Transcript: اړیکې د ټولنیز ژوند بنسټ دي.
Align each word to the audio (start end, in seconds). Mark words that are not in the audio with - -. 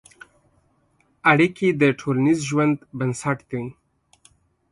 اړیکې 1.31 1.67
د 1.81 1.83
ټولنیز 1.99 2.39
ژوند 2.49 2.77
بنسټ 2.99 3.37
دي. 3.51 3.63